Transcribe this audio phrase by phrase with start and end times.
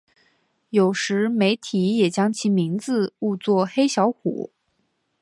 [0.71, 4.51] 有时媒体也将其名字误作黑小虎。